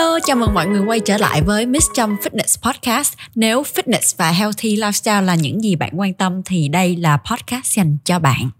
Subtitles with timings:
[0.00, 3.14] Hello, chào mừng mọi người quay trở lại với Miss Trâm Fitness Podcast.
[3.34, 7.76] Nếu fitness và healthy lifestyle là những gì bạn quan tâm thì đây là podcast
[7.76, 8.50] dành cho bạn.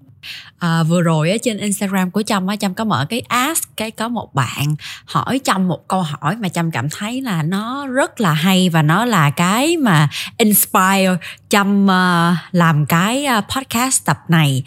[0.58, 3.90] À, vừa rồi ở trên Instagram của Trâm á Trâm có mở cái ask cái
[3.90, 8.20] có một bạn hỏi Trâm một câu hỏi mà Trâm cảm thấy là nó rất
[8.20, 11.16] là hay và nó là cái mà inspire
[11.48, 14.62] Trâm uh, à, làm cái à, podcast tập này.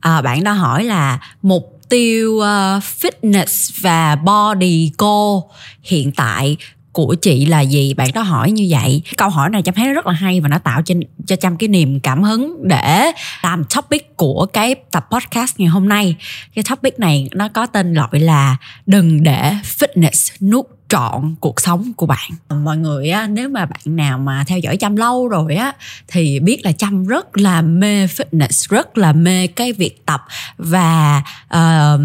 [0.00, 5.40] À, bạn đã hỏi là mục tiêu uh, fitness và body goal
[5.82, 6.56] hiện tại
[6.92, 7.94] của chị là gì?
[7.94, 9.02] Bạn đó hỏi như vậy.
[9.16, 10.94] Câu hỏi này chăm thấy rất là hay và nó tạo cho
[11.26, 13.12] cho chăm cái niềm cảm hứng để
[13.42, 16.16] làm topic của cái tập podcast ngày hôm nay.
[16.54, 21.92] Cái topic này nó có tên gọi là đừng để fitness nuốt trọn cuộc sống
[21.96, 22.30] của bạn.
[22.64, 25.72] Mọi người á nếu mà bạn nào mà theo dõi chăm lâu rồi á
[26.08, 30.24] thì biết là chăm rất là mê fitness rất là mê cái việc tập.
[30.58, 31.22] Và
[31.54, 32.00] uh,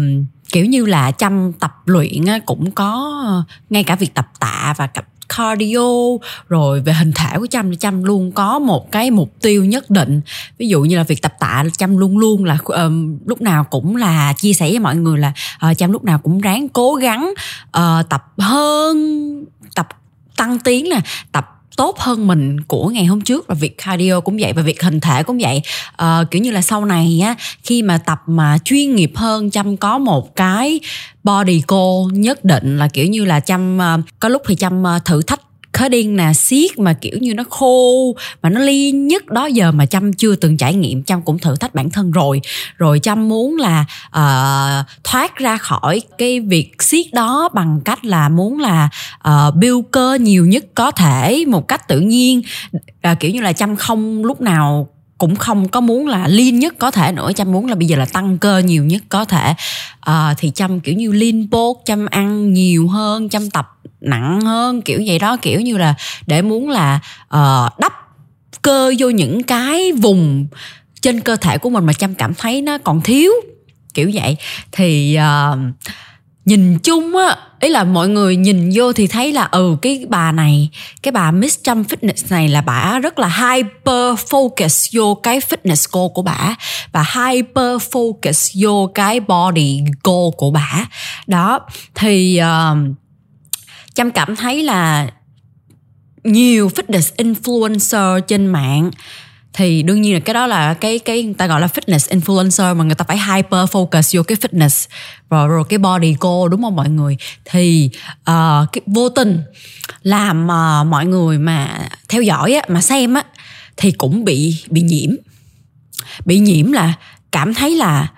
[0.52, 3.22] kiểu như là chăm tập luyện cũng có
[3.70, 5.04] ngay cả việc tập tạ và tập
[5.36, 5.88] cardio
[6.48, 10.20] rồi về hình thể của chăm chăm luôn có một cái mục tiêu nhất định.
[10.58, 13.96] Ví dụ như là việc tập tạ chăm luôn luôn là um, lúc nào cũng
[13.96, 16.94] là chia sẻ với mọi người là ờ, uh, chăm lúc nào cũng ráng cố
[16.94, 17.32] gắng
[17.78, 18.96] uh, tập hơn
[19.74, 19.88] tập
[20.36, 21.00] tăng tiến nè
[21.32, 23.46] tập tốt hơn mình của ngày hôm trước.
[23.46, 25.62] Và việc cardio cũng vậy và việc hình thể cũng vậy.
[25.96, 29.76] À, kiểu như là sau này á khi mà tập mà chuyên nghiệp hơn chăm
[29.76, 30.80] có một cái
[31.24, 34.98] body goal nhất định là kiểu như là chăm ờ, có lúc thì chăm ờ,
[35.04, 35.40] thử thách
[35.78, 39.86] cutting nè siết mà kiểu như nó khô mà nó liên nhất đó giờ mà
[39.86, 42.40] chăm chưa từng trải nghiệm chăm cũng thử thách bản thân rồi.
[42.76, 48.28] Rồi chăm muốn là uh, thoát ra khỏi cái việc siết đó bằng cách là
[48.28, 48.88] muốn là
[49.28, 52.42] uh, build cơ nhiều nhất có thể một cách tự nhiên.
[53.10, 56.74] Uh, kiểu như là chăm không lúc nào cũng không có muốn là lean nhất
[56.78, 59.54] có thể nữa chăm muốn là bây giờ là tăng cơ nhiều nhất có thể.
[60.00, 63.66] À, thì chăm kiểu như lean bốt chăm ăn nhiều hơn chăm tập
[64.00, 65.94] nặng hơn kiểu vậy đó kiểu như là
[66.26, 67.92] để muốn là uh, đắp
[68.62, 70.46] cơ vô những cái vùng
[71.02, 73.32] trên cơ thể của mình mà chăm cảm thấy nó còn thiếu
[73.94, 74.36] kiểu vậy.
[74.72, 75.18] Thì
[75.52, 75.58] uh,
[76.44, 80.32] nhìn chung á ý là mọi người nhìn vô thì thấy là ừ cái bà
[80.32, 80.68] này
[81.02, 85.88] cái bà Miss Trump Fitness này là bà rất là hyper focus vô cái fitness
[85.92, 86.56] goal của bà
[86.92, 90.86] và hyper focus vô cái body goal của bà.
[91.26, 91.60] Đó
[91.94, 92.78] thì uh,
[93.94, 95.10] Chăm cảm thấy là
[96.24, 98.90] nhiều fitness influencer trên mạng.
[99.52, 102.76] Thì đương nhiên là cái đó là cái cái người ta gọi là fitness influencer
[102.76, 104.88] mà người ta phải hyper focus vô cái fitness.
[105.30, 107.16] Rồi rồi cái body goal đúng không mọi người?
[107.44, 107.90] Thì
[108.20, 109.42] uh, cái vô tình
[110.02, 113.24] làm uh, mọi người mà theo dõi á, mà xem á
[113.76, 115.10] thì cũng bị bị nhiễm.
[116.24, 116.94] Bị nhiễm là
[117.32, 118.08] cảm thấy là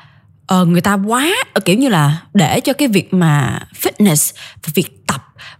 [0.55, 1.35] uh, người ta quá
[1.65, 5.02] kiểu như là để cho cái việc mà fitness và việc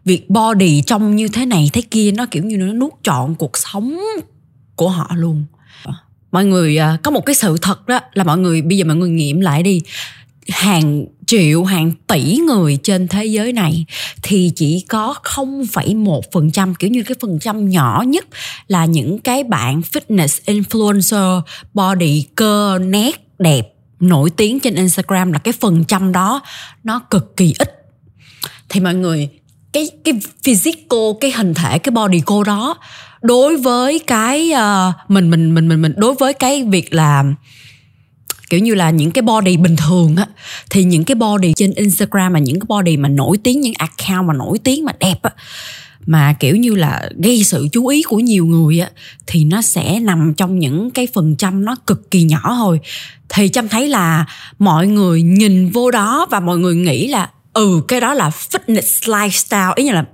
[0.05, 3.59] việc body trông như thế này thế kia nó kiểu như nó nuốt trọn cuộc
[3.59, 3.99] sống
[4.77, 5.45] của họ luôn.
[6.33, 8.97] Mọi người à, có một cái sự thật đó là mọi người bây giờ mọi
[8.97, 9.81] người nghiệm lại đi.
[10.49, 13.85] Hàng triệu hàng tỷ người trên thế giới này
[14.23, 18.27] thì chỉ có 0,1% kiểu như cái phần trăm nhỏ nhất
[18.69, 21.41] là những cái bạn fitness influencer
[21.75, 26.43] body cơ nét đẹp nổi tiếng trên Instagram là cái phần trăm đó
[26.85, 27.69] nó cực kỳ ít.
[28.69, 29.29] Thì mọi người
[29.73, 32.77] cái cái physical cái hình thể cái body cô đó
[33.23, 37.25] đối với cái uh, mình mình mình mình mình đối với cái việc là
[38.51, 40.27] kiểu như là những cái body bình thường á
[40.71, 44.29] thì những cái body trên Instagram mà những cái body mà nổi tiếng những account
[44.29, 45.31] mà nổi tiếng mà đẹp á
[46.07, 48.91] mà kiểu như là gây sự chú ý của nhiều người á
[49.27, 52.81] thì nó sẽ nằm trong những cái phần trăm nó cực kỳ nhỏ thôi.
[53.29, 54.27] Thì trâm thấy là
[54.59, 59.13] mọi người nhìn vô đó và mọi người nghĩ là ừ cái đó là fitness
[59.13, 59.73] lifestyle.
[59.75, 60.05] Ý như là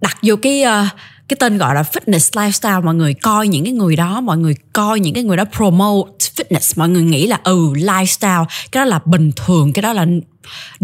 [0.00, 0.88] đặt vô cái uh,
[1.28, 4.54] cái tên gọi là fitness lifestyle mọi người coi những cái người đó mọi người
[4.72, 6.72] coi những cái người đó promote fitness.
[6.76, 10.06] Mọi người nghĩ là ừ lifestyle cái đó là bình thường cái đó là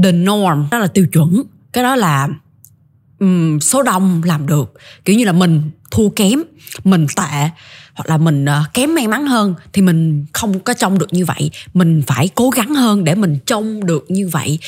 [0.03, 1.43] the norm đó là tiêu chuẩn
[1.73, 2.29] cái đó là
[3.19, 4.73] um, số đông làm được.
[5.05, 6.43] Kiểu như là mình thua kém
[6.85, 7.49] mình tệ
[7.95, 11.25] hoặc là mình uh, kém may mắn hơn thì mình không có trông được như
[11.25, 11.51] vậy.
[11.75, 14.59] Mình phải cố gắng hơn để mình trông được như vậy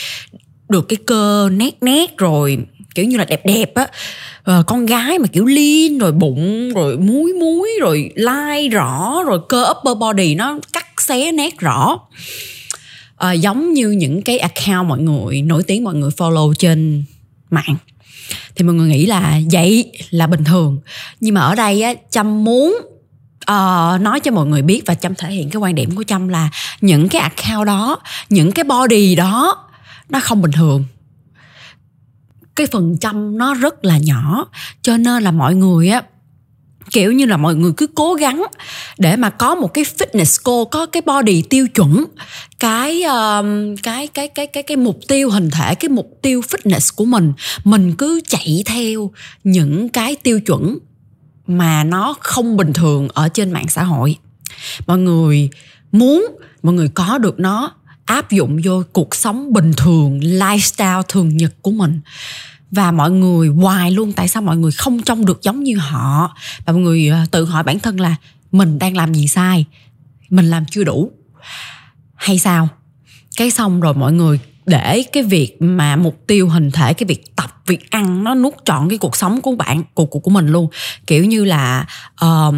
[0.69, 2.59] được cái cơ nét nét rồi
[2.95, 3.87] kiểu như là đẹp đẹp á.
[4.45, 9.39] À, con gái mà kiểu lean rồi bụng rồi muối muối rồi lai rõ rồi
[9.49, 11.99] cơ upper body nó cắt xé nét rõ.
[13.17, 17.05] À, giống như những cái account mọi người nổi tiếng mọi người follow trên
[17.51, 17.77] mạng.
[18.55, 20.81] Thì mọi người nghĩ là vậy là bình thường.
[21.21, 22.79] Nhưng mà ở đây á chăm muốn
[23.51, 26.29] uh, nói cho mọi người biết và chăm thể hiện cái quan điểm của chăm
[26.29, 26.49] là
[26.81, 27.99] những cái account đó
[28.29, 29.66] những cái body đó
[30.09, 30.85] nó không bình thường.
[32.57, 34.47] Cái phần trăm nó rất là nhỏ
[34.83, 36.03] cho nên là mọi người á
[36.91, 38.47] kiểu như là mọi người cứ cố gắng
[38.99, 42.05] để mà có một cái fitness goal có cái body tiêu chuẩn
[42.61, 46.95] cái um, cái cái cái cái cái mục tiêu hình thể cái mục tiêu fitness
[46.97, 47.33] của mình.
[47.65, 49.11] Mình cứ chạy theo
[49.45, 50.79] những cái tiêu chuẩn
[51.47, 54.17] mà nó không bình thường ở trên mạng xã hội.
[54.87, 55.51] Mọi người
[55.93, 56.27] muốn
[56.63, 57.73] mọi người có được nó
[58.07, 62.01] áp dụng vô cuộc sống bình thường lifestyle thường nhật của mình.
[62.71, 66.37] Và mọi người hoài luôn tại sao mọi người không trông được giống như họ.
[66.67, 68.17] Và mọi người ờ, tự hỏi bản thân là
[68.53, 69.65] mình đang làm gì sai?
[70.31, 71.11] Mình làm chưa đủ.
[72.15, 72.69] Hay sao?
[73.37, 77.37] Cái xong rồi mọi người để cái việc mà mục tiêu hình thể cái việc
[77.37, 80.49] tập việc ăn nó nuốt trọn cái cuộc sống của bạn của của, của mình
[80.49, 80.69] luôn.
[81.07, 81.87] Kiểu như là
[82.25, 82.55] uh,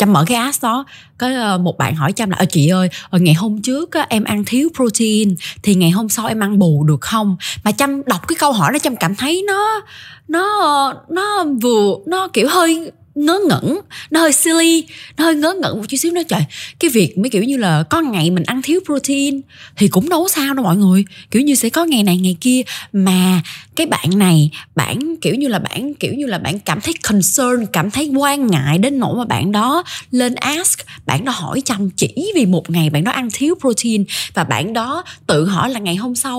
[0.00, 0.84] chăm mở cái ads đó,
[1.18, 4.24] có ờ, một bạn hỏi chăm là ờ chị ơi ờ, ngày hôm trước em
[4.24, 7.36] ăn thiếu protein, thì ngày hôm sau em ăn bù được không?
[7.64, 9.80] Mà chăm đọc cái câu hỏi đó, chăm cảm thấy nó
[10.28, 13.80] nó nó vừa, nó kiểu hơi ngớ ngẩn,
[14.10, 14.84] nó hơi silly,
[15.16, 16.12] nó hơi ngớ ngẩn một chút xíu.
[16.12, 16.40] Nó, trời,
[16.80, 19.40] cái việc mấy kiểu như là có ngày mình ăn thiếu protein
[19.76, 21.04] thì cũng đâu sao đâu mọi người.
[21.30, 22.62] Kiểu như sẽ có ngày này, ngày kia
[22.92, 23.40] mà
[23.80, 27.66] cái bạn này bạn kiểu như là bạn kiểu như là bạn cảm thấy concern
[27.72, 31.90] cảm thấy quan ngại đến nỗi mà bạn đó lên ask bạn đó hỏi chăm
[31.90, 34.04] chỉ vì một ngày bạn đó ăn thiếu protein
[34.34, 36.38] và bạn đó tự hỏi là ngày hôm sau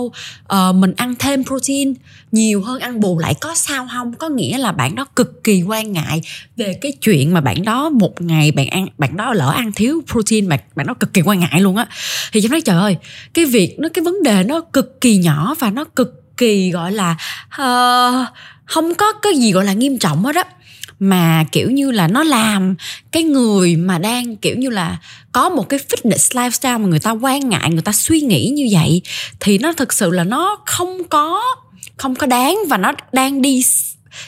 [0.54, 1.94] uh, mình ăn thêm protein
[2.32, 4.14] nhiều hơn ăn bù lại có sao không?
[4.14, 6.22] Có nghĩa là bạn đó cực kỳ quan ngại
[6.58, 10.02] về cái chuyện mà bạn đó một ngày bạn ăn bạn đó lỡ ăn thiếu
[10.12, 11.88] protein mà bạn đó cực kỳ quan ngại luôn á.
[12.32, 12.98] Thì cháu nói trời ơi
[13.34, 16.92] cái việc nó cái vấn đề nó cực kỳ nhỏ và nó cực kỳ gọi
[16.92, 17.16] là
[17.62, 18.28] uh,
[18.66, 20.44] không có cái gì gọi là nghiêm trọng hết á.
[21.00, 22.76] Mà kiểu như là nó làm
[23.12, 24.98] cái người mà đang kiểu như là
[25.32, 28.68] có một cái fitness lifestyle mà người ta quan ngại người ta suy nghĩ như
[28.72, 29.02] vậy
[29.40, 31.42] thì nó thực sự là nó không có
[31.98, 33.64] không có đáng và nó đang đi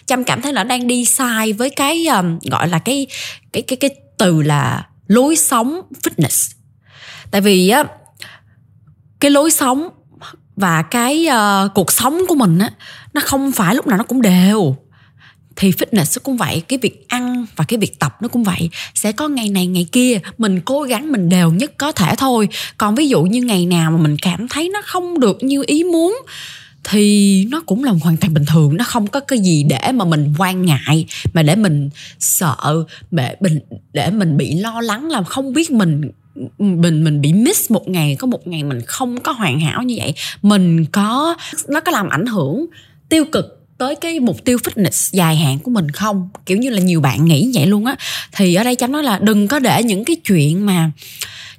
[0.06, 3.08] chăm cảm thấy là đang đi sai với cái um, gọi là cái
[3.54, 6.54] cái cái cái từ là lối sống fitness.
[7.32, 7.84] Tại vì á
[9.20, 9.90] cái lối sống
[10.56, 12.72] và cái uh, cuộc sống của mình á
[13.14, 14.76] nó không phải lúc nào nó cũng đều.
[15.56, 18.70] Thì fitness cũng vậy cái việc ăn và cái việc tập nó cũng vậy.
[18.96, 22.50] Sẽ có ngày này ngày kia mình cố gắng mình đều nhất có thể thôi.
[22.78, 25.84] Còn ví dụ như ngày nào mà mình cảm thấy nó không được như ý
[25.84, 26.18] muốn
[26.84, 28.78] thì nó cũng là hoàn toàn bình thường.
[28.78, 31.90] Nó không có cái gì để mà mình quan ngại mà để mình
[32.20, 32.56] sợ
[33.12, 33.60] để mình
[33.94, 36.12] để mình bị lo lắng là không biết mình
[36.58, 39.96] mình mình bị miss một ngày, có một ngày mình không có hoàn hảo như
[39.98, 40.14] vậy.
[40.42, 41.36] Mình có,
[41.68, 42.66] nó có làm ảnh hưởng
[43.10, 46.30] tiêu cực tới cái mục tiêu fitness dài hạn của mình không?
[46.46, 47.96] Kiểu như là nhiều bạn nghĩ vậy luôn á.
[48.32, 50.92] Thì ở đây chấm nói là đừng có để những cái chuyện mà,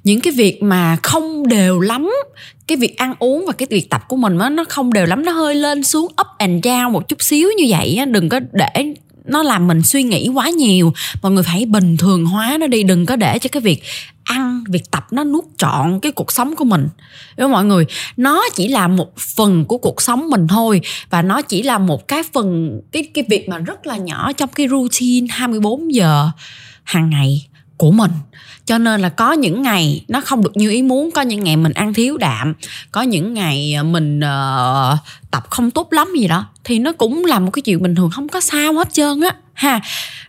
[0.03, 2.11] những cái việc mà không đều lắm,
[2.67, 5.31] cái việc ăn uống và cái việc tập của mình nó không đều lắm, nó
[5.31, 8.05] hơi lên xuống up and down một chút xíu như vậy á.
[8.05, 8.93] Đừng có để
[9.25, 10.93] nó làm mình suy nghĩ quá nhiều.
[11.21, 13.83] Mọi người phải bình thường hóa nó đi, đừng có để cho cái việc
[14.23, 16.87] ăn, việc tập nó nuốt trọn cái cuộc sống của mình.
[17.37, 17.85] Đúng mọi người?
[18.17, 22.07] Nó chỉ là một phần của cuộc sống mình thôi, và nó chỉ là một
[22.07, 26.29] cái phần, cái cái việc mà rất là nhỏ trong cái routine 24 giờ
[26.83, 28.11] hàng ngày của mình
[28.65, 31.57] cho nên là có những ngày nó không được như ý muốn có những ngày
[31.57, 32.53] mình ăn thiếu đạm
[32.91, 34.99] có những ngày ờ, mình uh,
[35.31, 38.09] tập không tốt lắm gì đó thì nó cũng là một cái chuyện bình thường
[38.09, 39.81] không có sao hết trơn á ha.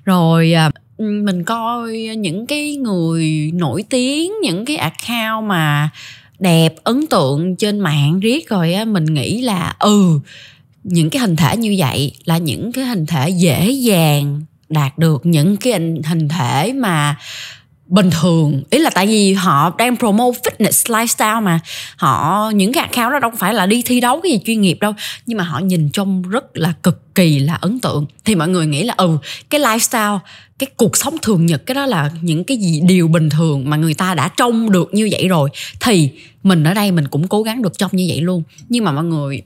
[0.05, 5.91] Rồi uh, mình coi những cái người nổi tiếng những cái account mà
[6.39, 10.21] đẹp ấn tượng trên mạng riết rồi á mình nghĩ là ừ
[10.85, 15.27] những cái hình thể như vậy là những cái hình thể dễ dàng đạt được
[15.27, 15.73] những cái
[16.05, 17.17] hình thể mà
[17.89, 18.63] bình thường.
[18.71, 21.61] Ý là tại vì họ đang promote fitness lifestyle mà.
[21.97, 24.79] Họ những cái account đó đâu phải là đi thi đấu cái gì chuyên nghiệp
[24.81, 24.93] đâu
[25.27, 28.07] nhưng mà họ nhìn trông rất là cực kỳ là ấn tượng.
[28.25, 29.19] Thì mọi người nghĩ là ừ
[29.51, 30.19] cái lifestyle
[30.59, 33.77] cái cuộc sống thường nhật cái đó là những cái gì điều bình thường mà
[33.77, 35.51] người ta đã trông được như vậy rồi
[35.81, 36.11] thì
[36.43, 38.43] mình ở đây mình cũng cố gắng được trông như vậy luôn.
[38.69, 39.43] Nhưng mà mọi người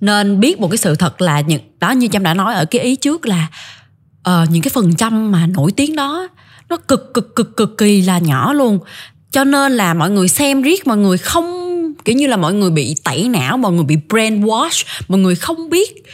[0.00, 2.82] nên biết một cái sự thật là những đó như trâm đã nói ở cái
[2.82, 3.46] ý trước là
[4.28, 6.28] uh, những cái phần trăm mà nổi tiếng đó
[6.68, 8.78] nó cực cực cực cực kỳ là nhỏ luôn.
[9.30, 11.44] Cho nên là mọi người xem riết, mọi người không,
[12.04, 15.70] kiểu như là mọi người bị tẩy não, mọi người bị brainwash, mọi người không
[15.70, 16.04] biết.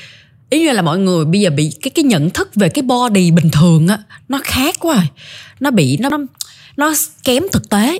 [0.50, 3.30] Ý như là mọi người bây giờ bị cái cái nhận thức về cái body
[3.30, 5.04] bình thường á, nó khác quá rồi
[5.60, 6.10] nó bị, nó
[6.76, 6.94] nó
[7.24, 7.98] kém thực tế.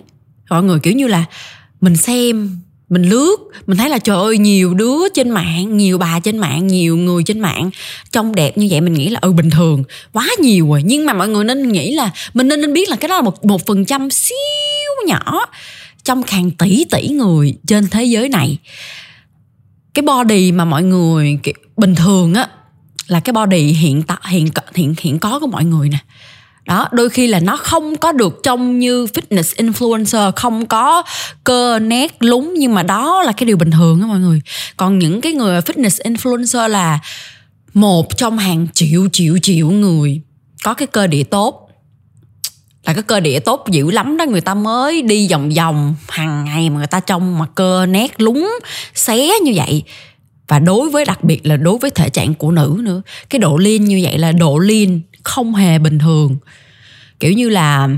[0.50, 1.24] Mọi người kiểu như là
[1.80, 2.60] mình xem
[2.92, 6.66] mình lướt, mình thấy là trời ơi, nhiều đứa trên mạng, nhiều bà trên mạng,
[6.66, 7.70] nhiều người trên mạng.
[8.10, 10.82] Trông đẹp như vậy mình nghĩ là ừ bình thường, quá nhiều rồi.
[10.84, 13.22] Nhưng mà mọi người nên nghĩ là mình nên nên biết là cái đó là
[13.22, 14.36] một một phần trăm siêu
[15.06, 15.46] nhỏ
[16.04, 18.58] trong hàng tỷ tỷ người trên thế giới này.
[19.94, 21.38] Cái body mà mọi người
[21.76, 22.48] bình thường á,
[23.06, 25.98] là cái body hiện tại hiện hiện hiện có của mọi người nè
[26.66, 31.02] đó, đôi khi là nó không có được trông như fitness influencer, không có
[31.44, 34.40] cơ nét lúng, nhưng mà đó là cái điều bình thường á mọi người.
[34.76, 36.98] Còn những cái người fitness influencer là
[37.74, 40.20] một trong hàng triệu triệu triệu người
[40.64, 41.68] có cái cơ địa tốt.
[42.84, 46.44] Là cái cơ địa tốt dữ lắm đó, người ta mới đi vòng vòng, hàng
[46.44, 48.50] ngày mà người ta trông mà cơ nét lúng,
[48.94, 49.82] xé như vậy.
[50.48, 53.56] Và đối với đặc biệt là đối với thể trạng của nữ nữa, cái độ
[53.56, 56.36] lean như vậy là độ lean không hề bình thường.
[57.20, 57.88] Kiểu như là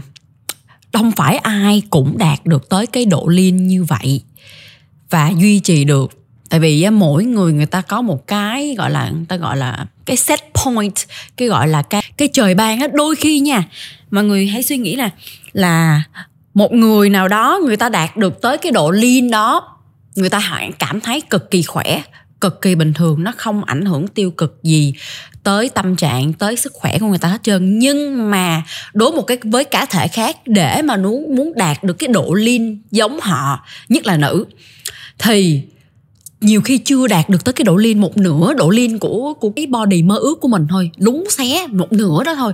[0.93, 4.23] không phải ai cũng đạt được tới cái độ lean như vậy
[5.11, 6.21] và duy trì được.
[6.51, 9.87] Tại vì mỗi người người ta có một cái gọi là, người ta gọi là
[10.05, 10.95] cái set point,
[11.37, 12.89] cái gọi là cái cái trời ban á.
[12.93, 13.69] Đôi khi nha,
[14.11, 15.11] mọi người hãy suy nghĩ là
[15.53, 16.03] là
[16.55, 19.79] một người nào đó người ta đạt được tới cái độ lean đó,
[20.15, 22.03] người ta hãy cảm thấy cực kỳ khỏe,
[22.41, 24.95] cực kỳ bình thường, nó không ảnh hưởng tiêu cực gì
[25.45, 27.79] tới tâm trạng, tới sức khỏe của người ta hết trơn.
[27.79, 28.63] Nhưng mà
[28.95, 32.35] đối một cái, với cá thể khác để mà muốn muốn đạt được cái độ
[32.35, 34.45] lean giống họ, nhất là nữ,
[35.19, 35.63] thì
[36.41, 39.51] nhiều khi chưa đạt được tới cái độ lean một nửa, độ lean của của
[39.51, 42.53] cái body mơ ước của mình thôi lúng xé một nửa đó thôi,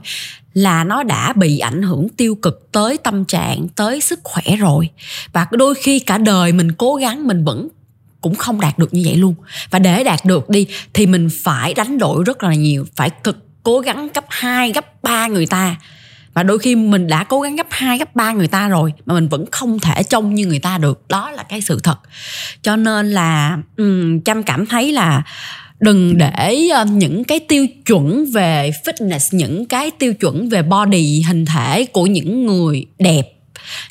[0.54, 4.88] là nó đã bị ảnh hưởng tiêu cực tới tâm trạng, tới sức khỏe rồi.
[5.32, 7.68] Và đôi khi cả đời mình cố gắng, mình vẫn
[8.20, 9.34] cũng không đạt được như vậy luôn.
[9.70, 13.36] Và để đạt được đi thì mình phải đánh đổi rất là nhiều phải cực
[13.62, 15.76] cố gắng gấp 2, gấp 3 người ta.
[16.34, 19.14] Và đôi khi mình đã cố gắng gấp 2, gấp 3 người ta rồi mà
[19.14, 21.08] mình vẫn không thể trông như người ta được.
[21.08, 21.98] Đó là cái sự thật.
[22.62, 25.22] Cho nên là um, chăm cảm thấy là
[25.80, 31.22] đừng để ờ, những cái tiêu chuẩn về fitness những cái tiêu chuẩn về body
[31.22, 33.39] hình thể của những người đẹp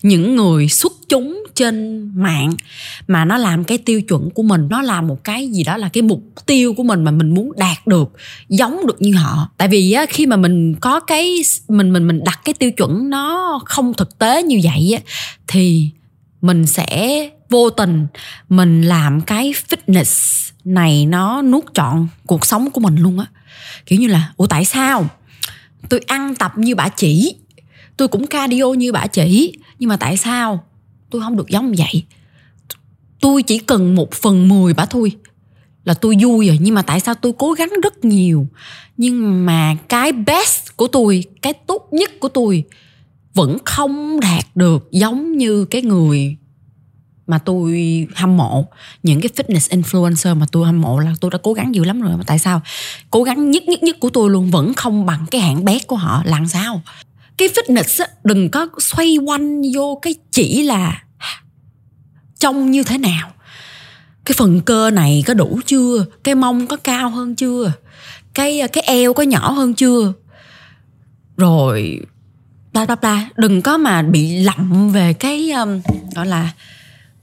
[0.01, 2.53] những người xuất chúng trên mạng
[3.07, 5.89] mà nó làm cái tiêu chuẩn của mình nó là một cái gì đó là
[5.89, 8.12] cái mục tiêu của mình mà mình muốn đạt được
[8.50, 9.50] giống được như họ.
[9.57, 13.09] Tại vì á, khi mà mình có cái mình mình mình đặt cái tiêu chuẩn
[13.09, 15.01] nó không thực tế như vậy á,
[15.48, 15.89] thì
[16.41, 18.07] mình sẽ vô tình
[18.50, 23.25] mình làm cái fitness này nó nuốt trọn cuộc sống của mình luôn á.
[23.86, 25.07] Kiểu như là ủa tại sao?
[25.89, 27.36] Tôi ăn tập như bà chỉ
[27.99, 30.63] tôi cũng cardio như bà chỉ, nhưng mà tại sao?
[31.09, 32.03] Tôi không được giống vậy.
[33.21, 35.11] Tôi chỉ cần một phần mười bà thôi,
[35.83, 36.57] là tôi vui rồi.
[36.61, 38.47] Nhưng mà tại sao tôi cố gắng rất nhiều?
[38.97, 42.63] Nhưng mà cái best của tôi, cái tốt nhất của tôi
[43.33, 46.37] vẫn không đạt được giống như cái người
[47.27, 48.65] mà tôi hâm mộ.
[49.03, 52.01] Những cái fitness influencer mà tôi hâm mộ là tôi đã cố gắng dữ lắm
[52.01, 52.17] rồi.
[52.17, 52.61] Mà tại sao?
[53.11, 55.95] Cố gắng nhất nhất nhất của tôi luôn vẫn không bằng cái hạng bét của
[55.95, 56.21] họ.
[56.25, 56.81] Làm sao?
[57.39, 61.03] Cái fitness á, đừng có xoay quanh vô cái chỉ là
[62.39, 63.31] trông như thế nào.
[64.25, 66.05] Cái phần cơ này có đủ chưa?
[66.24, 67.72] Cái mông có cao hơn chưa?
[68.34, 70.13] Cái cái eo có nhỏ hơn chưa?
[71.38, 72.00] Rồi
[72.74, 75.81] bla bla bla đừng có mà bị lậm về cái um,
[76.15, 76.50] gọi là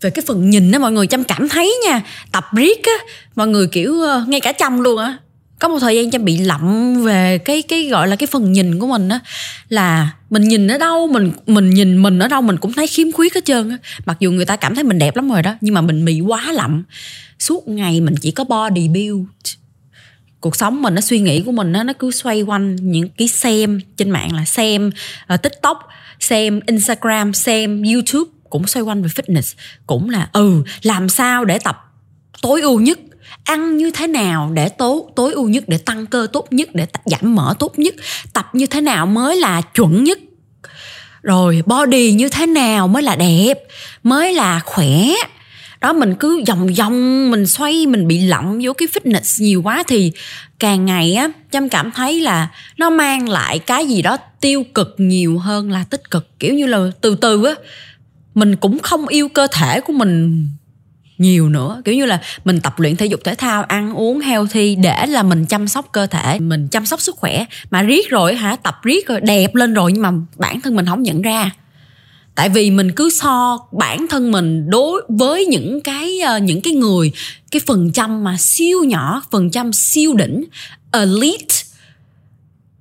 [0.00, 2.02] về cái phần nhìn đó mọi người chăm cảm thấy nha.
[2.32, 3.04] Tập riết á
[3.34, 5.18] mọi người kiểu uh, ngay cả chăm luôn á
[5.58, 8.78] có một thời gian chăm bị lậm về cái cái gọi là cái phần nhìn
[8.78, 9.20] của mình á
[9.68, 13.12] là mình nhìn ở đâu mình mình nhìn mình ở đâu mình cũng thấy khiếm
[13.12, 13.76] khuyết hết trơn á.
[14.06, 16.20] Mặc dù người ta cảm thấy mình đẹp lắm rồi đó nhưng mà mình bị
[16.20, 16.84] quá lậm.
[17.38, 19.26] Suốt ngày mình chỉ có body build.
[20.40, 23.28] Cuộc sống mình nó suy nghĩ của mình nó nó cứ xoay quanh những cái
[23.28, 24.90] xem trên mạng là xem
[25.34, 25.88] uh, tiktok
[26.20, 29.54] xem instagram xem youtube cũng xoay quanh về fitness.
[29.86, 31.92] Cũng là ừ làm sao để tập
[32.42, 32.98] tối ưu nhất
[33.44, 36.86] ăn như thế nào để tố, tối ưu nhất, để tăng cơ tốt nhất, để
[37.04, 37.94] giảm mỡ tốt nhất?
[38.32, 40.18] Tập như thế nào mới là chuẩn nhất?
[41.22, 43.58] Rồi body như thế nào mới là đẹp?
[44.02, 45.08] Mới là khỏe?
[45.80, 49.82] Đó, mình cứ vòng vòng, mình xoay, mình bị lậm vô cái fitness nhiều quá
[49.86, 50.12] thì
[50.58, 54.94] càng ngày á, trâm cảm thấy là nó mang lại cái gì đó tiêu cực
[54.98, 56.38] nhiều hơn là tích cực.
[56.38, 57.52] Kiểu như là từ từ á,
[58.34, 60.46] mình cũng không yêu cơ thể của mình
[61.18, 61.82] nhiều nữa.
[61.84, 65.22] Kiểu như là mình tập luyện thể dục thể thao, ăn uống healthy để là
[65.22, 67.44] mình chăm sóc cơ thể, mình chăm sóc sức khỏe.
[67.70, 68.56] Mà riết rồi hả?
[68.56, 71.50] Tập riết rồi, đẹp lên rồi nhưng mà bản thân mình không nhận ra.
[72.34, 76.72] Tại vì mình cứ so bản thân mình đối với những cái ờ, những cái
[76.72, 77.12] người,
[77.50, 80.44] cái phần trăm mà siêu nhỏ, phần trăm siêu đỉnh,
[80.92, 81.54] elite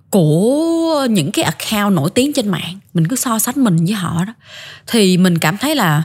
[0.09, 2.79] của những cái account nổi tiếng trên mạng.
[2.93, 4.33] Mình cứ so sánh mình với họ đó.
[4.87, 6.03] Thì mình cảm thấy là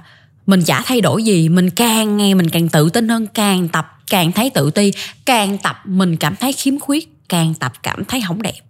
[0.50, 3.98] mình chả thay đổi gì, mình càng ngày mình càng tự tin hơn, càng tập,
[4.10, 4.92] càng thấy tự ti,
[5.24, 8.60] càng tập mình cảm thấy khiếm khuyết, càng tập cảm thấy không đẹp.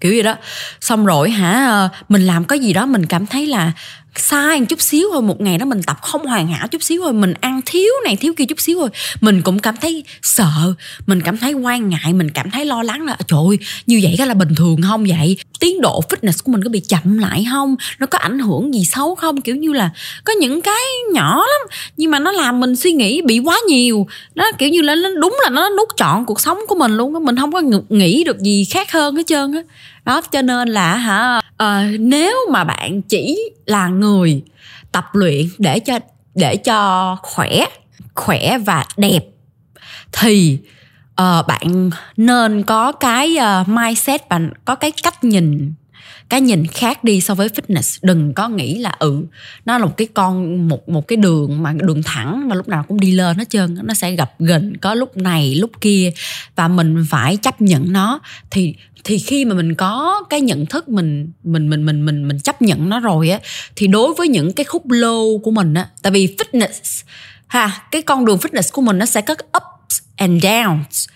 [0.00, 0.36] Kiểu gì đó.
[0.80, 3.72] Xong rồi hả ờ, mình làm cái gì đó mình cảm thấy là
[4.16, 7.02] sai một chút xíu thôi một ngày đó mình tập không hoàn hảo chút xíu
[7.02, 8.88] thôi mình ăn thiếu này thiếu kia chút xíu thôi.
[9.20, 10.74] Mình cũng cảm thấy sợ
[11.06, 14.14] mình cảm thấy quan ngại mình cảm thấy lo lắng là trời ơi, như vậy
[14.18, 15.36] có là bình thường không vậy?
[15.60, 17.76] Tiến độ fitness của mình có bị chậm lại không?
[17.98, 19.40] Nó có ảnh hưởng gì xấu không?
[19.40, 19.90] Kiểu như là
[20.24, 24.06] có những cái nhỏ lắm nhưng mà nó làm mình suy nghĩ bị quá nhiều.
[24.34, 27.14] Đó kiểu như là nó đúng là nó nuốt trọn cuộc sống của mình luôn
[27.14, 29.62] á mình không có nghĩ được gì khác hơn hết trơn á
[30.04, 34.42] đó cho nên là hả uh, nếu mà bạn chỉ là người
[34.92, 35.98] tập luyện để cho
[36.34, 37.64] để cho khỏe
[38.14, 39.24] khỏe và đẹp
[40.12, 40.58] thì
[41.22, 45.74] uh, bạn nên có cái uh, mindset và có cái cách nhìn
[46.28, 49.22] cái nhìn khác đi so với fitness, đừng có nghĩ là ừ
[49.64, 52.84] nó là một cái con, một một cái đường mà đường thẳng mà lúc nào
[52.88, 56.12] cũng đi lên hết trơn nó sẽ gặp gần, có lúc này, lúc kia,
[56.56, 58.20] và mình phải chấp nhận nó.
[58.50, 62.38] Thì thì khi mà mình có cái nhận thức mình mình mình mình mình mình
[62.38, 63.38] chấp nhận nó rồi á,
[63.76, 67.02] thì đối với những cái khúc low của mình á, tại vì fitness,
[67.46, 71.08] ha, cái con đường fitness của mình nó sẽ có ups and downs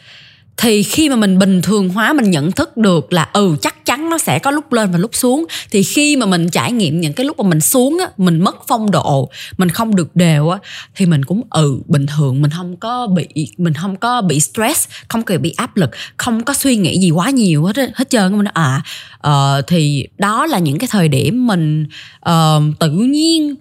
[0.59, 4.11] thì khi mà mình bình thường hóa mình nhận thức được là ừ chắc chắn
[4.11, 5.47] nó sẽ có lúc lên và lúc xuống.
[5.71, 8.57] Thì khi mà mình trải nghiệm những cái lúc mà mình xuống á mình mất
[8.69, 10.59] phong độ mình không được đều á
[10.97, 12.43] thì mình cũng ừ bình thường.
[12.43, 16.45] Mình không có bị mình không có bị stress không có bị áp lực không
[16.45, 18.83] có suy nghĩ gì quá nhiều hết hết trơn mình à
[19.27, 21.87] uh, thì đó là những cái thời điểm mình
[22.29, 23.55] uh, tự nhiên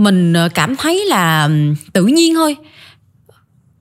[0.00, 1.48] mình ờ, cảm thấy là
[1.92, 2.56] tự nhiên thôi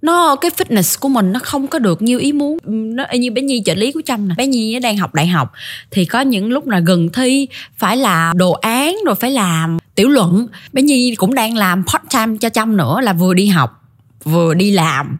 [0.02, 2.58] nó cái fitness của mình nó không có được như ý muốn.
[2.64, 4.36] Ừ, nó như bé nhi trợ lý của trâm nè.
[4.38, 5.52] Bé nhi đang học đại học.
[5.92, 10.10] Thì có những lúc là gần thi phải làm đồ án rồi phải làm tiểu
[10.10, 10.48] luận.
[10.74, 13.84] Bé nhi cũng đang làm part time cho trâm nữa là vừa đi học
[14.24, 15.18] vừa đi làm.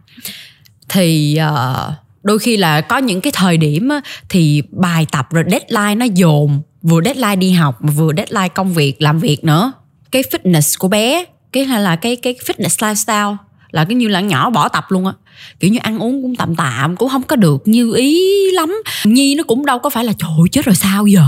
[0.88, 3.90] Thì uh, đôi khi là có những cái thời điểm
[4.28, 8.74] thì bài tập rồi deadline nó dồn vừa deadline đi học mà vừa deadline công
[8.74, 9.72] việc làm việc nữa.
[10.10, 13.36] Cái fitness của bé cái hay là cái cái fitness lifestyle?
[13.70, 15.12] Là cái như là nhỏ bỏ tập luôn á.
[15.60, 18.82] Kiểu như ăn uống cũng tạm tạm cũng không có được như ý lắm.
[19.04, 21.24] Nhi nó cũng đâu có phải là trời chết rồi sao giờ?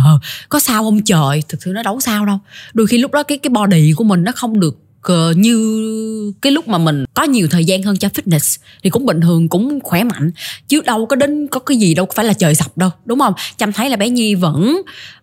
[0.49, 1.43] Có sao không trời?
[1.49, 2.39] Thực sự nó đâu sao đâu.
[2.75, 4.79] Đôi khi lúc đó cái cái body của mình nó không được
[5.13, 9.07] uh, như cái lúc mà mình có nhiều thời gian hơn cho fitness thì cũng
[9.07, 10.31] bình thường cũng khỏe mạnh.
[10.69, 13.35] Chứ đâu có đến có cái gì đâu phải là trời sập đâu đúng không?
[13.59, 14.83] Chăm thấy là bé nhi vẫn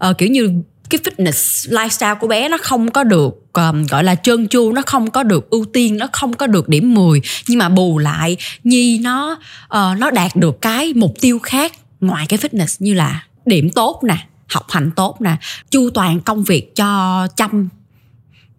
[0.10, 0.50] uh, kiểu như
[0.90, 4.82] cái fitness lifestyle của bé nó không có được um, gọi là trơn tru nó
[4.86, 8.38] không có được ưu tiên nó không có được điểm 10 nhưng mà bù lại
[8.64, 9.32] nhi nó
[9.64, 14.02] uh, nó đạt được cái mục tiêu khác ngoài cái fitness như là điểm tốt
[14.04, 15.36] nè học hành tốt nè
[15.70, 17.70] chu toàn công việc cho chăm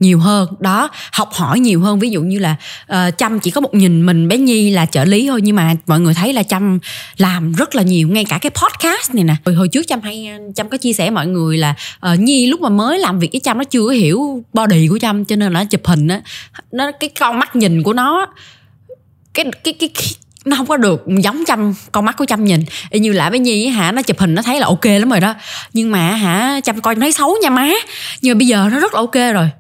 [0.01, 0.49] nhiều hơn.
[0.59, 1.99] Đó học hỏi nhiều hơn.
[1.99, 4.87] Ví dụ như là ờ, uh, chăm chỉ có một nhìn mình bé nhi là
[4.87, 6.79] trợ lý thôi nhưng mà mọi người thấy là chăm
[7.17, 9.35] làm rất là nhiều ngay cả cái podcast này nè.
[9.45, 11.75] Hồi, hồi trước chăm hay ờ, chăm có chia sẻ mọi người là
[12.13, 15.25] uh, nhi lúc mà mới làm việc với chăm nó chưa hiểu body của chăm
[15.25, 16.21] cho nên là nó chụp hình á.
[16.73, 18.27] Nó cái con mắt nhìn của nó
[19.35, 20.07] cái cái cái, cái
[20.45, 22.65] nó không có được giống chăm con mắt của chăm nhìn.
[22.91, 25.21] Y như lại với nhi hả nó chụp hình nó thấy là ok lắm rồi
[25.21, 25.35] đó.
[25.73, 27.71] Nhưng mà hả chăm coi thấy xấu nha má.
[28.23, 29.51] Nhưng mà bây giờ nó rất là ok rồi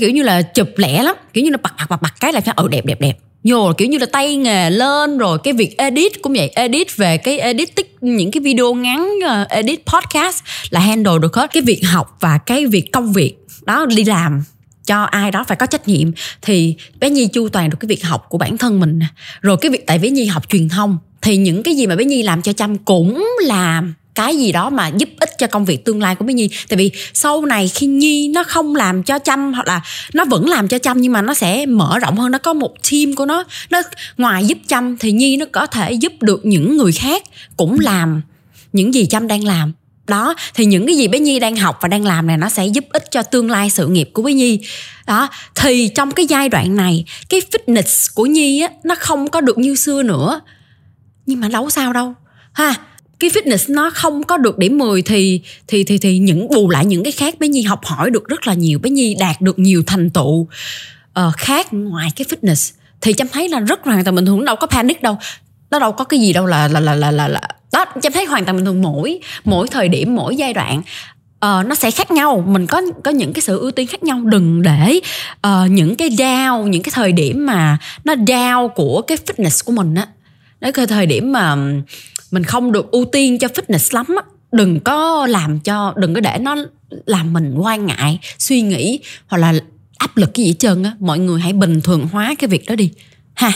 [0.00, 1.16] kiểu như là chụp lẻ lắm.
[1.32, 3.18] Kiểu như là bật bật bật bật cái là phải ừ đẹp đẹp đẹp.
[3.44, 6.50] Vô kiểu như là tay nghề lên rồi cái việc edit cũng vậy.
[6.54, 9.10] Edit về cái edit tích những cái video ngắn
[9.42, 13.34] uh, edit podcast là handle được hết cái việc học và cái việc công việc.
[13.62, 14.42] Đó đi làm
[14.86, 16.10] cho ai đó phải có trách nhiệm.
[16.42, 19.00] Thì bé nhi chu toàn được cái việc học của bản thân mình
[19.40, 22.04] rồi cái việc tại bé nhi học truyền thông thì những cái gì mà bé
[22.04, 25.84] nhi làm cho chăm cũng làm cái gì đó mà giúp ích cho công việc
[25.84, 26.48] tương lai của bé nhi.
[26.68, 29.80] Tại vì sau này khi nhi nó không làm cho chăm hoặc là
[30.14, 32.74] nó vẫn làm cho chăm nhưng mà nó sẽ mở rộng hơn, nó có một
[32.90, 33.82] team của nó nó
[34.16, 37.22] ngoài giúp chăm thì nhi nó có thể giúp được những người khác
[37.56, 38.22] cũng làm
[38.72, 39.72] những gì chăm đang làm.
[40.06, 42.66] Đó, thì những cái gì bé nhi đang học và đang làm này nó sẽ
[42.66, 44.60] giúp ích cho tương lai sự nghiệp của bé nhi.
[45.06, 49.40] Đó, thì trong cái giai đoạn này, cái fitness của nhi á, nó không có
[49.40, 50.40] được như xưa nữa.
[51.26, 52.14] Nhưng mà đâu sao đâu.
[52.52, 52.74] Ha
[53.18, 56.84] cái fitness nó không có được điểm 10 thì thì thì thì những bù lại
[56.84, 59.58] những cái khác bé nhi học hỏi được rất là nhiều bé nhi đạt được
[59.58, 60.48] nhiều thành tựu
[61.20, 64.56] uh, khác ngoài cái fitness thì chăm thấy là rất hoàn toàn bình thường đâu
[64.56, 65.18] có panic đâu
[65.70, 67.40] nó đâu có cái gì đâu là là là là là, là.
[67.72, 70.82] đó chăm thấy hoàn toàn bình thường mỗi mỗi thời điểm mỗi giai đoạn
[71.36, 74.20] uh, nó sẽ khác nhau mình có có những cái sự ưu tiên khác nhau
[74.24, 75.00] đừng để
[75.46, 79.72] uh, những cái down những cái thời điểm mà nó down của cái fitness của
[79.72, 80.06] mình á
[80.60, 81.56] đấy cái thời điểm mà
[82.30, 84.22] mình không được ưu tiên cho fitness lắm á.
[84.52, 86.56] Đừng có làm cho đừng có để nó
[87.06, 89.54] làm mình quan ngại suy nghĩ hoặc là
[89.98, 90.92] áp lực cái gì hết trơn á.
[91.00, 92.90] Mọi người hãy bình thường hóa cái việc đó đi.
[93.34, 93.52] Ha.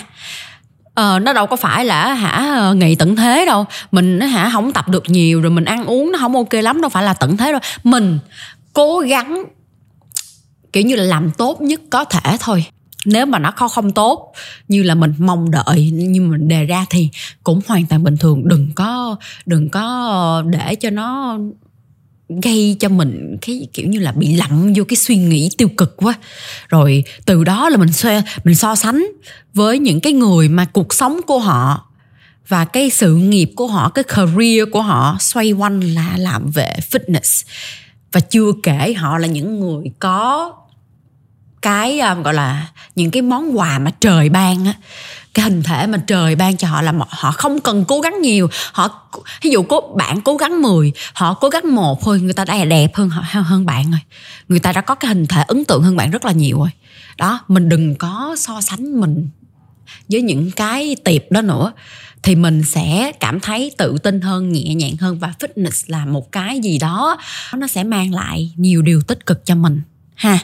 [0.95, 3.65] Ờ, nó đâu có phải là hả ngày tận thế đâu.
[3.91, 6.89] Mình hả không tập được nhiều rồi mình ăn uống nó không ok lắm đâu
[6.89, 7.61] phải là tận thế đâu.
[7.85, 8.19] Mình
[8.73, 9.45] cố gắng
[10.73, 12.65] kiểu như là làm tốt nhất có thể thôi
[13.05, 14.33] nếu mà nó không không tốt,
[14.69, 17.09] như là mình mong đợi như mình đề ra thì
[17.45, 18.49] cũng hoàn toàn bình thường.
[18.49, 21.39] Đừng có đừng có ờ, để cho nó
[22.43, 25.97] gây cho mình cái kiểu như là bị lặn vô cái suy nghĩ tiêu cực
[25.97, 26.15] quá.
[26.69, 28.11] Rồi từ đó là mình so
[28.45, 29.07] mình so sánh
[29.55, 31.87] với những cái người mà cuộc sống của họ
[32.49, 36.75] và cái sự nghiệp của họ, cái career của họ xoay quanh là làm về
[36.91, 37.47] fitness.
[38.13, 40.53] Và chưa kể họ là những người có
[41.63, 44.75] cái um, gọi là những cái món quà mà trời ban á
[45.35, 48.49] cái hình thể mà trời ban cho họ là họ không cần cố gắng nhiều.
[48.73, 49.11] Họ
[49.43, 52.65] ví dụ có bạn cố gắng 10 họ cố gắng một thôi người ta đã
[52.65, 54.01] đẹp hơn hơn hơn bạn rồi.
[54.49, 56.71] Người ta đã có cái hình thể ấn tượng hơn bạn rất là nhiều rồi.
[57.17, 59.29] Đó mình đừng có so sánh mình
[60.09, 61.73] với những cái tiệp đó nữa
[62.23, 66.33] thì mình sẽ cảm thấy tự tin hơn nhẹ nhàng hơn và fitness là một
[66.33, 67.19] cái gì đó
[67.57, 69.83] nó sẽ mang lại nhiều điều tích cực cho mình
[70.21, 70.39] ha.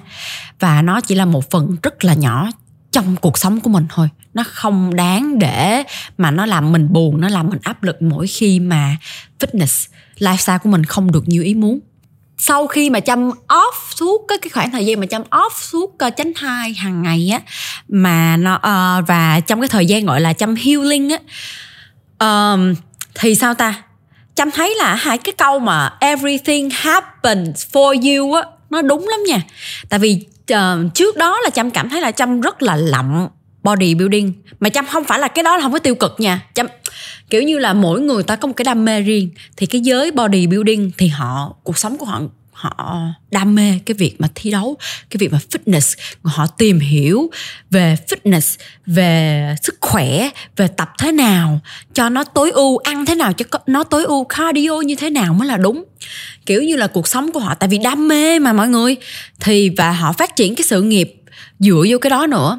[0.60, 2.50] Và nó chỉ là một phần rất là nhỏ
[2.92, 4.08] trong cuộc sống của mình thôi.
[4.34, 5.82] Nó không đáng để
[6.18, 8.96] mà nó làm mình buồn nó làm mình áp lực mỗi khi mà
[9.40, 9.86] fitness
[10.18, 11.78] lifestyle của mình không được như ý muốn.
[12.38, 15.98] Sau khi mà chăm off suốt cái cái khoảng thời gian mà chăm off suốt
[15.98, 17.40] ờ, uh, tránh thai hàng ngày á
[17.88, 21.18] mà nó uh, và trong cái thời gian gọi là chăm healing á
[22.18, 22.74] um,
[23.14, 23.82] thì sao ta?
[24.36, 29.20] Chăm thấy là hai cái câu mà everything happens for you á nó đúng lắm
[29.26, 29.42] nha.
[29.88, 33.28] Tại vì uh, trước đó là trâm cảm thấy là trâm rất là lậm
[33.62, 36.40] body building mà chăm không phải là cái đó là không có tiêu cực nha.
[36.54, 36.66] Chăm
[37.30, 40.10] kiểu như là mỗi người ta có một cái đam mê riêng thì cái giới
[40.10, 42.20] body building thì họ cuộc sống của họ
[42.56, 42.98] họ
[43.30, 44.76] đam mê cái việc mà thi đấu
[45.10, 45.98] cái việc mà fitness.
[46.22, 47.30] Họ tìm hiểu
[47.70, 51.60] về fitness về sức khỏe về tập thế nào
[51.94, 55.34] cho nó tối ưu ăn thế nào cho nó tối ưu cardio như thế nào
[55.34, 55.84] mới là đúng.
[56.46, 58.96] Kiểu như là cuộc sống của họ tại vì đam mê mà mọi người.
[59.40, 61.14] Thì và họ phát triển cái sự nghiệp
[61.58, 62.58] dựa vô cái đó nữa.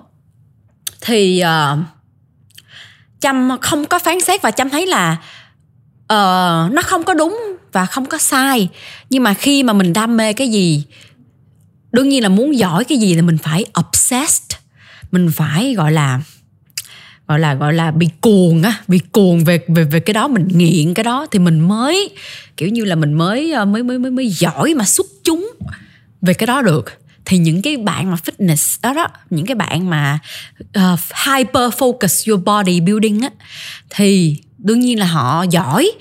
[1.01, 1.79] Thì uh,
[3.21, 5.17] chăm không có phán xét và chăm thấy là
[6.03, 8.69] uh, nó không có đúng và không có sai.
[9.10, 10.84] Nhưng mà khi mà mình đam mê cái gì
[11.91, 14.58] đương nhiên là muốn giỏi cái gì thì mình phải obsessed.
[15.12, 16.21] Mình phải gọi là
[17.27, 20.27] gọi là gọi là bị cuồng á bị cuồng về về về cái đó.
[20.27, 22.10] Mình nghiện cái đó thì mình mới
[22.58, 25.51] kiểu như là mình mới ờ, mới mới mới mới giỏi mà xuất chúng
[26.21, 26.86] về cái đó được.
[27.25, 30.19] Thì những cái bạn mà fitness đó đó những cái bạn mà
[30.62, 33.30] uh, hyper focus your body building á
[33.89, 35.91] thì đương nhiên là họ giỏi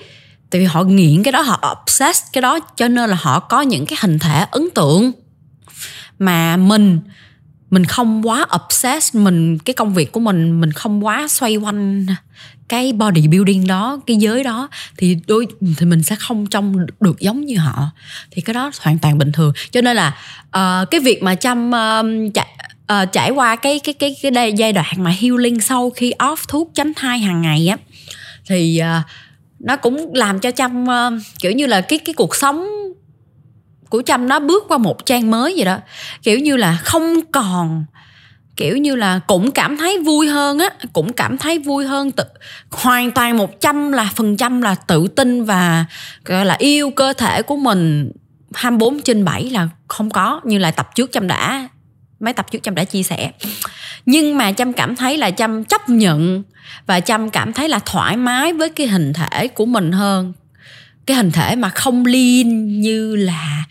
[0.49, 3.61] tại vì họ nghiện cái đó họ obsessed cái đó cho nên là họ có
[3.61, 5.11] những cái hình thể ấn tượng.
[6.19, 6.99] Mà mình
[7.69, 12.05] mình không quá obsessed mình cái công việc của mình mình không quá xoay quanh
[12.67, 17.19] cái body building đó cái giới đó thì đôi thì mình sẽ không trông được
[17.19, 17.89] giống như họ.
[18.31, 19.53] Thì cái đó hoàn toàn bình thường.
[19.71, 22.57] Cho nên là uh, cái việc mà chăm uh, chạy
[22.93, 26.71] uh, trải qua cái cái cái cái giai đoạn mà healing sau khi off thuốc
[26.73, 27.77] tránh thai hàng ngày á
[28.45, 29.05] thì uh,
[29.59, 32.67] nó cũng làm cho trâm uh, kiểu như là cái cái cuộc sống
[33.89, 35.77] của trâm nó bước qua một trang mới vậy đó.
[36.23, 37.85] Kiểu như là không còn
[38.55, 42.23] kiểu như là cũng cảm thấy vui hơn á cũng cảm thấy vui hơn tự
[42.71, 45.85] hoàn toàn một trăm là phần trăm là tự tin và
[46.25, 48.11] gọi là yêu cơ thể của mình
[48.53, 51.67] 24 trên 7 là không có như là tập trước chăm đã
[52.19, 53.31] mấy tập trước trâm đã chia sẻ.
[54.05, 56.43] Nhưng mà trâm cảm thấy là trâm chấp nhận
[56.85, 60.33] và trâm cảm thấy là thoải mái với cái hình thể của mình hơn.
[61.05, 63.63] Cái hình thể mà không liên như là,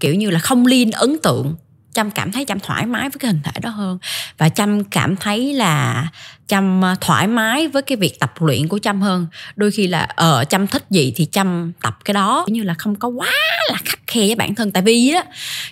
[0.00, 1.54] kiểu như là không liên ấn tượng
[1.96, 3.98] chăm cảm thấy chăm thoải mái với cái hình thể đó hơn.
[4.38, 6.08] Và chăm cảm thấy là
[6.48, 9.26] chăm ờ, thoải mái với cái việc tập luyện của chăm hơn.
[9.56, 12.46] Đôi khi là ở uh, chăm thích gì thì chăm tập cái đó.
[12.48, 13.32] Như là không có quá
[13.70, 14.70] là khắc khe với bản thân.
[14.70, 15.24] Tại vì á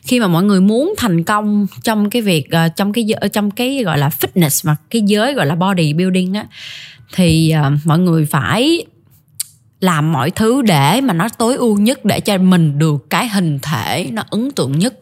[0.03, 3.83] khi mà mọi người muốn thành công trong cái việc uh, trong cái trong cái
[3.85, 6.45] gọi là fitness mà cái giới gọi là body building á
[7.13, 8.85] thì uh, mọi người phải
[9.81, 13.59] làm mọi thứ để mà nó tối ưu nhất để cho mình được cái hình
[13.63, 14.95] thể nó ấn tượng nhất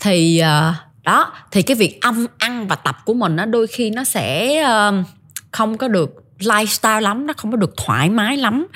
[0.00, 3.90] thì uh, đó thì cái việc âm ăn và tập của mình nó đôi khi
[3.90, 5.06] nó sẽ uh,
[5.50, 8.66] không có được lifestyle lắm nó không có được thoải mái lắm.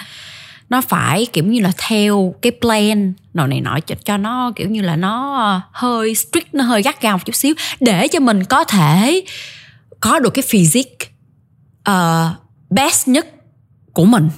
[0.68, 4.70] Nó phải kiểu như là theo cái plan nào này nọ cho, cho nó kiểu
[4.70, 8.20] như là nó ờ, hơi strict nó hơi gắt gao một chút xíu để cho
[8.20, 9.24] mình có thể
[10.00, 11.06] có được cái physique
[11.90, 12.36] uh,
[12.70, 13.26] best nhất
[13.92, 14.28] của mình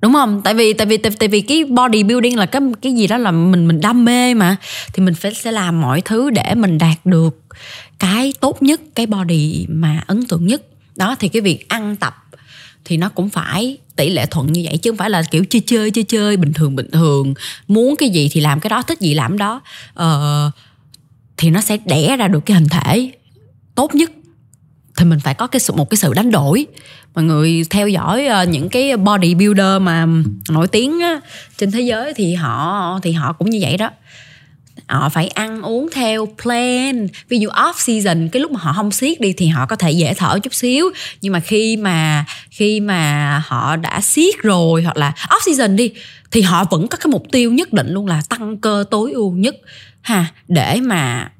[0.00, 0.40] đúng không?
[0.44, 3.16] Tại vì tại vì tại, tại vì cái body building là cái cái gì đó
[3.18, 4.56] là mình mình đam mê mà.
[4.92, 7.38] Thì mình phải sẽ làm mọi thứ để mình đạt được
[7.98, 10.62] cái tốt nhất cái body mà ấn tượng nhất.
[10.96, 12.16] Đó thì cái việc ăn tập
[12.84, 15.62] thì nó cũng phải tỷ lệ thuận như vậy chứ không phải là kiểu chơi
[15.66, 17.34] chơi chơi chơi bình thường bình thường.
[17.68, 19.60] Muốn cái gì thì làm cái đó thích gì làm đó.
[19.94, 20.50] Ờ,
[21.36, 23.10] thì nó sẽ đẻ ra được cái hình thể
[23.74, 24.10] tốt nhất.
[24.96, 26.66] Thì mình phải có cái sự một cái sự đánh đổi
[27.14, 30.06] mọi người theo dõi ờ, những cái body builder mà
[30.50, 31.20] nổi tiếng á,
[31.58, 33.90] trên thế giới thì họ thì họ cũng như vậy đó.
[34.88, 37.08] Họ phải ăn uống theo plan.
[37.28, 39.90] Ví dụ off season cái lúc mà họ không siết đi thì họ có thể
[39.90, 40.90] dễ thở chút xíu.
[41.20, 45.92] Nhưng mà khi mà khi mà họ đã siết rồi hoặc là off season đi
[46.30, 49.32] thì họ vẫn có cái mục tiêu nhất định luôn là tăng cơ tối ưu
[49.32, 49.54] nhất.
[50.00, 51.30] Ha để mà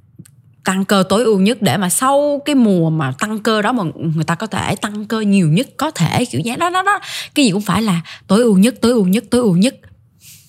[0.64, 3.82] tăng cơ tối ưu nhất để mà sau cái mùa mà tăng cơ đó mà
[3.96, 7.00] người ta có thể tăng cơ nhiều nhất, có thể, kiểu như đó đó đó.
[7.34, 9.74] Cái gì cũng phải là tối ưu nhất, tối ưu nhất, tối ưu nhất.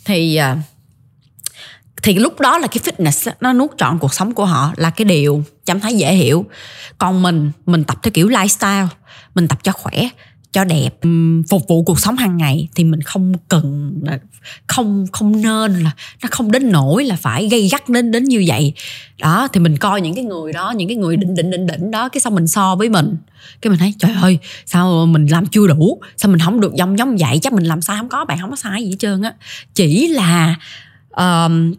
[0.05, 0.57] Thì à,
[2.03, 5.05] thì lúc đó là cái fitness nó nuốt trọn cuộc sống của họ là cái
[5.05, 6.45] điều chăm thấy dễ hiểu.
[6.97, 8.87] Còn mình mình tập theo kiểu lifestyle,
[9.35, 10.09] mình tập cho khỏe
[10.51, 10.89] cho đẹp.
[11.49, 14.19] Phục vụ cuộc sống hàng ngày thì mình không cần là
[14.67, 18.43] không không nên là nó không đến nỗi là phải gây gắt đến đến như
[18.47, 18.73] vậy.
[19.19, 21.91] Đó thì mình coi những cái người đó những cái người đỉnh đỉnh đỉnh đỉnh
[21.91, 23.15] đó cái xong mình so với mình.
[23.61, 26.01] Cái mình thấy trời ơi sao mình làm chưa đủ?
[26.17, 27.39] Sao mình không được giống giống vậy?
[27.41, 29.33] Chắc mình làm sai không có bạn không có sai gì hết trơn á.
[29.73, 30.55] Chỉ là
[31.09, 31.73] um,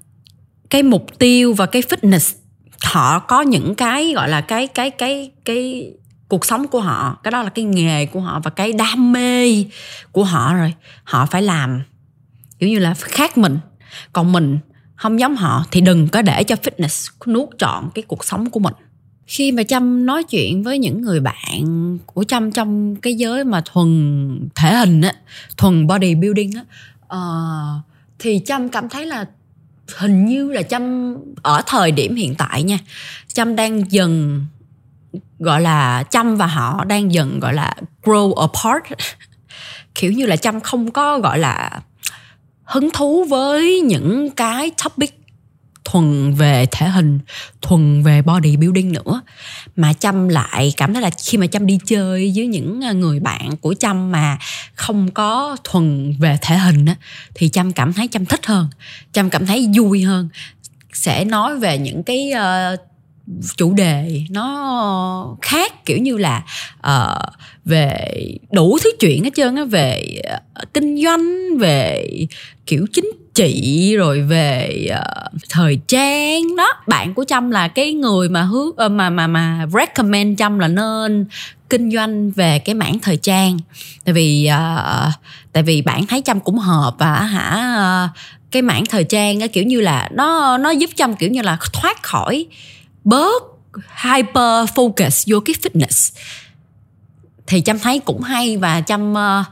[0.71, 2.35] cái mục tiêu và cái fitness
[2.83, 5.93] họ có những cái gọi là cái cái cái cái
[6.33, 9.65] cuộc sống của họ cái đó là cái nghề của họ và cái đam mê
[10.13, 10.75] của họ rồi.
[11.05, 11.83] Họ phải làm
[12.59, 13.59] kiểu như là khác mình.
[14.13, 14.59] Còn mình
[14.97, 18.61] không giống họ thì đừng có để cho fitness nuốt trọn cái cuộc sống của
[18.61, 18.75] mình.
[19.27, 23.63] Khi mà trâm nói chuyện với những người bạn của trâm trong cái giới mà
[23.65, 25.13] thuần thể hình á
[25.57, 26.65] thuần body building á
[27.17, 27.83] uh,
[28.19, 29.25] thì trâm cảm thấy là
[29.97, 32.79] hình như là trâm ở thời điểm hiện tại nha
[33.29, 34.41] trâm đang dần
[35.39, 38.85] gọi là chăm và họ đang dần gọi là grow apart.
[39.95, 41.81] Kiểu như là chăm không có gọi là
[42.65, 45.23] hứng thú với những cái topic
[45.85, 47.21] thuần về thể hình
[47.63, 49.23] thuần về body building nữa.
[49.77, 53.21] Mà chăm lại cảm thấy là khi mà chăm đi chơi với những à, người
[53.21, 54.39] bạn của chăm mà
[54.75, 56.95] không có thuần về thể hình á,
[57.35, 58.69] thì chăm cảm thấy chăm thích hơn
[59.13, 60.29] chăm cảm thấy vui hơn.
[60.93, 62.81] Sẽ nói về những cái uh,
[63.57, 66.43] chủ đề nó khác kiểu như là
[66.89, 67.33] uh,
[67.65, 68.15] về
[68.53, 70.21] đủ thứ chuyện hết trơn á về
[70.63, 72.09] uh, kinh doanh về
[72.67, 76.57] kiểu chính trị rồi về uh, thời trang.
[76.57, 80.59] Đó bạn của trâm là cái người mà hướng uh, mà mà mà recommend trâm
[80.59, 81.27] là nên
[81.71, 83.59] kinh doanh về cái mảng thời trang.
[84.05, 85.13] Tại vì uh,
[85.53, 88.11] tại vì bạn thấy trâm cũng hợp và hả uh,
[88.51, 91.59] cái mảng thời trang á kiểu như là nó nó giúp trâm kiểu như là
[91.73, 92.47] thoát khỏi
[93.05, 93.43] bớt
[94.05, 96.17] hyper focus vô cái fitness.
[97.47, 99.47] Thì trâm thấy cũng hay và trâm uh,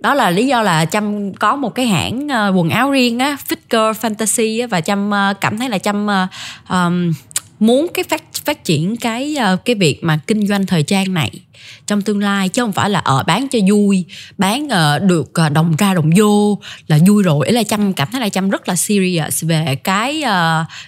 [0.00, 3.36] đó là lý do là trâm có một cái hãng uh, quần áo riêng á
[3.48, 6.30] fit girl fantasy á, và trâm uh, cảm thấy là trâm uh,
[6.70, 7.12] um,
[7.58, 11.30] muốn cái phát phát triển cái ờ, cái việc mà kinh doanh thời trang này
[11.86, 14.04] trong tương lai chứ không phải là ở bán cho vui
[14.38, 17.46] bán ờ, được đồng ra đồng vô là vui rồi.
[17.46, 20.22] Ấy là chăm cảm thấy là chăm rất là serious về cái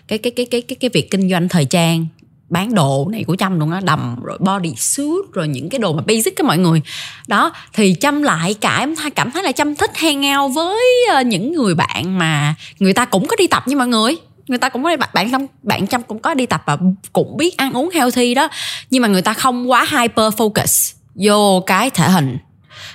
[0.09, 2.07] cái, cái cái cái cái cái việc kinh doanh thời trang
[2.48, 5.92] bán đồ này của chăm luôn á đầm rồi body suit rồi những cái đồ
[5.92, 6.81] mà basic cái mọi người.
[7.26, 10.78] Đó thì chăm lại cảm cảm thấy là chăm thích hang out với
[11.26, 14.16] những người bạn mà người ta cũng có đi tập như mọi người
[14.48, 16.76] người ta cũng có đi bạn trong bạn trong cũng có đi tập và
[17.12, 18.48] cũng biết ăn uống healthy đó.
[18.90, 22.38] Nhưng mà người ta không quá hyper focus vô cái thể hình.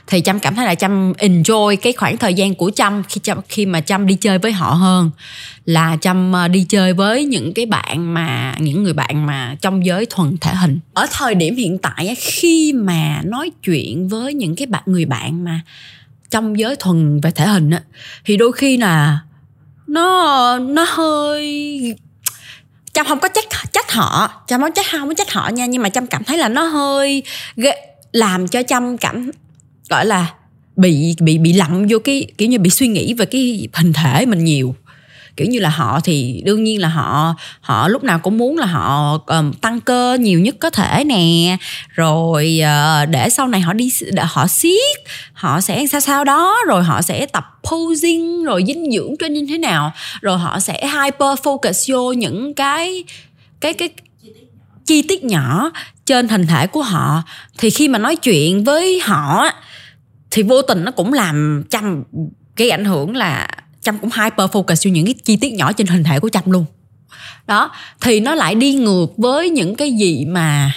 [0.08, 3.38] Thì trâm cảm thấy là trâm enjoy cái khoảng thời gian của trâm khi trâm,
[3.50, 5.12] khi mà trâm đi chơi với họ hơn.
[5.66, 9.86] Là trâm ờ, đi chơi với những cái bạn mà, những người bạn mà trong
[9.86, 10.80] giới thuần thể hình.
[10.94, 15.44] Ở thời điểm hiện tại khi mà nói chuyện với những cái bạn, người bạn
[15.44, 15.62] mà
[16.30, 17.82] trong giới thuần về thể hình á,
[18.26, 19.20] thì đôi khi là
[19.88, 21.96] nó nó hơi
[22.94, 24.44] trâm không có trách trách họ.
[24.48, 25.66] Trâm không trách, không có trách họ nha.
[25.66, 27.24] Nhưng mà trâm cảm thấy là nó hơi
[28.12, 29.32] làm cho trâm cảm,
[29.90, 30.34] gọi là,
[30.76, 34.26] bị bị bị lặm vô cái, kiểu như bị suy nghĩ về cái hình thể
[34.26, 34.76] mình nhiều
[35.38, 38.66] kiểu như là họ thì đương nhiên là họ họ lúc nào cũng muốn là
[38.66, 41.58] họ um, tăng cơ nhiều nhất có thể nè.
[41.90, 43.92] Rồi uh, để sau này họ đi
[44.22, 45.00] họ siết
[45.34, 49.46] họ sẽ sao sao đó rồi họ sẽ tập posing rồi dinh dưỡng trên như
[49.50, 49.92] thế nào.
[50.22, 53.04] Rồi họ sẽ hyper focus vô những cái
[53.62, 53.90] cái cái
[54.86, 55.72] chi tiết nhỏ
[56.06, 57.24] trên hình thể của họ.
[57.58, 59.46] Thì khi mà nói chuyện với họ
[60.32, 62.04] thì vô tình nó cũng làm chăm
[62.56, 63.48] cái ảnh hưởng là
[63.84, 66.52] chăm cũng hyper focus vô những cái chi tiết nhỏ trên hình thể của chăm
[66.52, 66.66] luôn.
[67.48, 70.72] Đó, thì nó lại đi ngược với những cái gì mà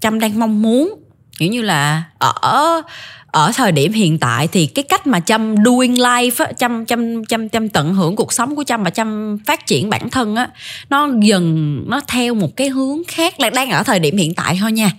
[0.00, 0.94] chăm đang mong muốn.
[1.38, 2.82] Kiểu như là ở
[3.26, 7.24] ở thời điểm hiện tại thì cái cách mà chăm doing life á chăm chăm
[7.24, 10.48] chăm chăm tận hưởng cuộc sống của chăm và chăm phát triển bản thân á,
[10.90, 14.58] nó dần, nó theo một cái hướng khác là đang ở thời điểm hiện tại
[14.60, 14.90] thôi nha.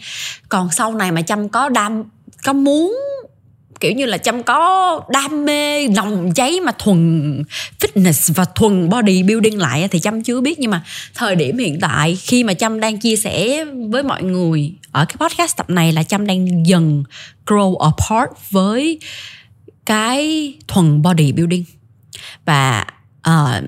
[0.49, 2.03] Còn sau này mà chăm có đam,
[2.43, 2.97] có muốn
[3.85, 7.43] kiểu như là chăm có đam mê nồng cháy mà thuần
[7.79, 10.59] fitness và thuần body building lại thì chăm chưa biết.
[10.59, 10.83] Nhưng mà
[11.15, 15.15] thời điểm hiện tại khi mà chăm đang chia sẻ với mọi người ở cái
[15.19, 17.03] podcast tập này là chăm đang dần
[17.45, 18.99] grow apart với
[19.85, 21.63] cái thuần body building
[22.45, 22.85] và
[23.29, 23.63] uh,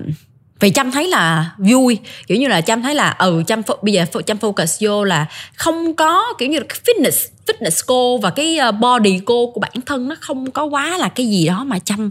[0.60, 4.06] vì chăm thấy là vui kiểu như là chăm thấy là ừ chăm bây giờ
[4.26, 8.72] chăm focus vô là không có kiểu như là fitness fitness cô và cái ờ,
[8.72, 12.10] body cô của bản thân nó không có quá là cái gì đó mà chăm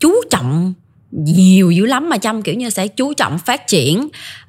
[0.00, 0.72] chú trọng
[1.10, 4.08] nhiều dữ lắm mà chăm kiểu như sẽ chú trọng phát triển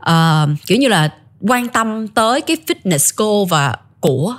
[0.10, 1.10] uh, kiểu như là
[1.42, 4.36] quan tâm tới cái fitness cô và của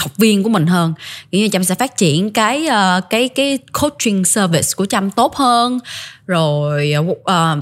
[0.00, 0.94] học viên của mình hơn.
[1.30, 5.34] Kiểu như trâm sẽ phát triển cái uh, cái cái coaching service của trâm tốt
[5.36, 5.78] hơn
[6.26, 7.16] rồi uh,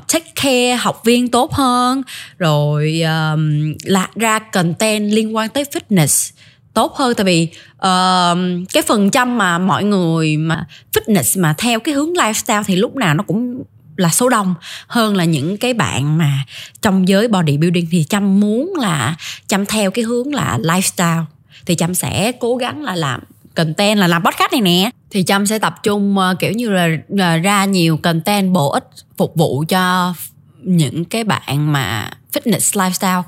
[0.08, 2.02] take care học viên tốt hơn
[2.38, 3.38] rồi uh,
[3.84, 6.32] lạc ra content liên quan tới fitness
[6.78, 7.14] tốt hơn.
[7.14, 12.12] Tại vì uh, cái phần trăm mà mọi người mà fitness mà theo cái hướng
[12.12, 13.62] lifestyle thì lúc nào nó cũng
[13.96, 14.54] là số đông.
[14.86, 16.44] Hơn là những cái bạn mà
[16.82, 19.16] trong giới bodybuilding thì chăm muốn là
[19.48, 21.24] chăm theo cái hướng là lifestyle.
[21.66, 23.20] Thì chăm sẽ cố gắng là làm
[23.54, 24.90] content là làm podcast này nè.
[25.10, 28.84] Thì trâm sẽ tập trung ờ, kiểu như là là ra nhiều content bổ ích
[29.16, 30.14] phục vụ cho
[30.62, 33.22] những cái bạn mà fitness lifestyle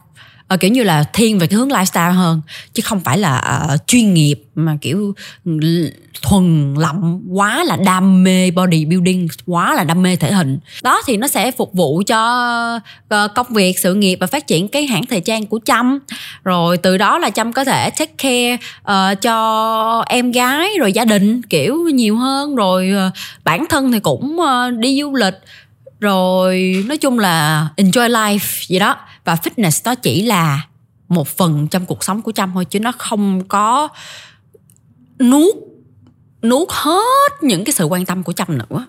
[0.54, 2.40] uh, kiểu như là thiên về cái hướng lifestyle hơn
[2.74, 5.90] chứ không phải là uh, chuyên nghiệp mà kiểu ừ,
[6.22, 10.58] thuần lậm quá là đam mê bodybuilding quá là đam mê thể hình.
[10.82, 12.80] Đó thì nó sẽ phục vụ cho
[13.14, 15.98] uh, công việc sự nghiệp và phát triển cái hãng thời trang của trâm
[16.44, 21.04] rồi từ đó là trâm có thể take care uh, cho em gái rồi gia
[21.04, 22.56] đình kiểu nhiều hơn.
[22.56, 23.12] Rồi uh,
[23.44, 25.34] bản thân thì cũng uh, đi du lịch
[26.00, 28.96] rồi, nói chung là enjoy life gì đó.
[29.24, 30.66] Và fitness đó chỉ là
[31.08, 33.88] một phần trong cuộc sống của trâm thôi, chứ nó không có
[35.18, 35.54] nuốt
[36.42, 38.86] nuốt hết những cái sự quan tâm của trâm nữa.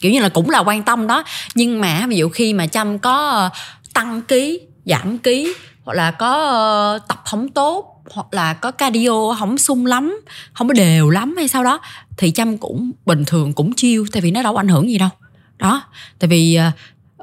[0.00, 1.24] Kiểu như là cũng là quan tâm đó,
[1.54, 3.50] nhưng mà ví dụ khi mà trâm có ờ,
[3.94, 9.34] tăng ký, giảm ký, hoặc là có ờ, tập không tốt, hoặc là có cardio
[9.38, 10.20] không sung lắm
[10.52, 11.80] không có đều lắm hay sao đó,
[12.16, 15.10] thì trâm cũng bình thường, cũng chiêu tại vì nó đâu ảnh hưởng gì đâu
[15.58, 15.84] đó
[16.18, 16.58] tại vì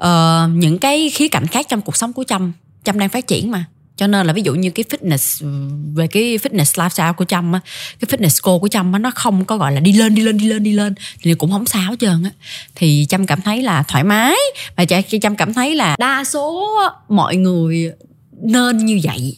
[0.00, 0.04] uh,
[0.50, 2.52] những cái khía cạnh khác trong cuộc sống của trâm
[2.84, 3.64] trâm đang phát triển mà.
[3.96, 5.46] Cho nên là ví dụ như cái fitness
[5.94, 7.60] về cái fitness lifestyle của trâm á
[8.00, 10.38] cái fitness goal của trâm á nó không có gọi là đi lên đi lên
[10.38, 12.30] đi lên đi lên thì cũng không sao hết trơn á.
[12.74, 14.36] Thì trâm cảm thấy là thoải mái
[14.76, 14.84] và
[15.22, 16.68] trâm cảm thấy là đa số
[17.08, 17.92] mọi người
[18.42, 19.36] nên như vậy.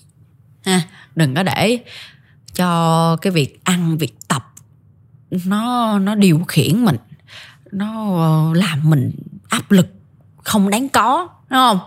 [0.64, 0.83] Ha
[1.14, 1.78] đừng có để
[2.54, 4.52] cho cái việc ăn việc tập
[5.44, 6.96] nó nó điều khiển mình
[7.74, 9.12] nó ờ, làm mình
[9.48, 9.87] áp lực
[10.42, 11.78] không đáng có đúng không?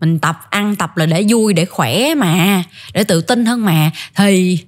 [0.00, 2.62] Mình tập ăn tập là để vui để khỏe mà
[2.94, 3.90] để tự tin hơn mà.
[4.14, 4.58] Thì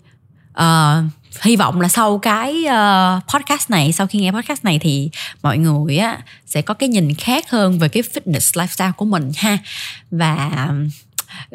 [0.61, 1.05] uh,
[1.43, 5.11] hy vọng là sau cái uh, podcast này sau khi nghe podcast này thì
[5.43, 9.31] mọi người á sẽ có cái nhìn khác hơn về cái fitness lifestyle của mình
[9.37, 9.59] ha.
[10.11, 10.69] Và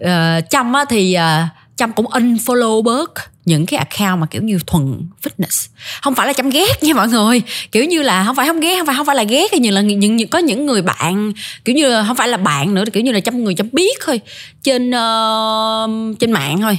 [0.01, 4.59] uh, chăm á thì uh, chăm cũng unfollow bớt những cái account mà kiểu như
[4.67, 5.67] thuần fitness.
[6.01, 7.41] Không phải là chăm ghét nha mọi người.
[7.71, 9.81] Kiểu như là không phải không ghét không phải không phải là ghét như là
[9.81, 11.33] những, những có những người bạn
[11.65, 13.97] kiểu như là không phải là bạn nữa kiểu như là chăm người chăm biết
[14.05, 14.21] thôi
[14.63, 16.77] trên uh, trên mạng thôi.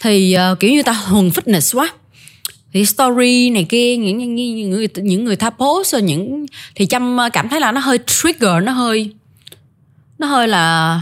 [0.00, 1.92] Thì uh, kiểu như ta thuần fitness quá.
[2.72, 6.86] Thì story này kia những những, những người những người tha post rồi những thì
[6.86, 9.10] chăm ờ, cảm thấy là nó hơi trigger nó hơi
[10.18, 11.00] nó hơi là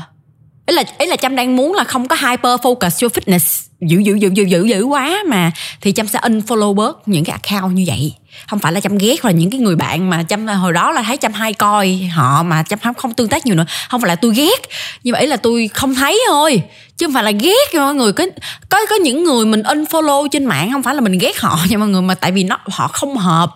[0.66, 3.62] ý là ý là trâm đang muốn là không có hyper focus cho fitness.
[3.80, 5.50] Dữ dữ dữ dữ dữ dữ quá mà.
[5.80, 8.14] Thì trâm sẽ unfollow bớt những cái account như vậy.
[8.48, 10.92] Không phải là chăm ghét là những cái người bạn mà chăm à, hồi đó
[10.92, 13.66] là thấy chăm hay coi họ mà chăm không không tương tác nhiều nữa.
[13.88, 14.62] Không phải là tôi ghét.
[15.04, 16.62] Nhưng mà ý là tôi không thấy thôi.
[16.96, 18.12] Chứ không phải là ghét mọi người.
[18.12, 18.26] Có
[18.68, 21.78] có có những người mình unfollow trên mạng không phải là mình ghét họ nha
[21.78, 23.50] mọi người, mà tại vì nó, họ không hợp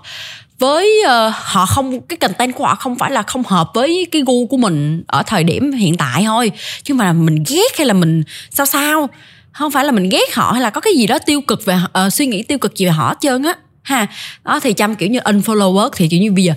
[0.58, 4.22] với uh, họ không cái content của họ không phải là không hợp với cái
[4.26, 6.52] gu của mình ở thời điểm hiện tại thôi.
[6.82, 9.08] Chứ mà là mình ghét hay là mình sao sao?
[9.52, 11.76] Không phải là mình ghét họ hay là có cái gì đó tiêu cực về
[12.06, 13.54] uh, suy nghĩ tiêu cực gì về họ hết trơn á.
[13.82, 14.06] Ha.
[14.44, 16.54] Đó thì chăm kiểu như unfollow work thì kiểu như bây giờ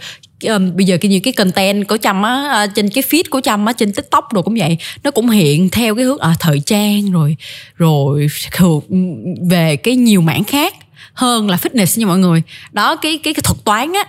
[0.48, 3.42] um, bây giờ cái như cái content của chăm á uh, trên cái feed của
[3.42, 6.60] chăm á trên tiktok rồi cũng vậy nó cũng hiện theo cái hướng à, thời
[6.60, 7.36] trang rồi
[7.76, 8.28] rồi
[9.50, 10.74] về cái nhiều mảng khác
[11.20, 12.42] hơn là fitness nha mọi người.
[12.72, 14.04] Đó cái cái cái thuật toán á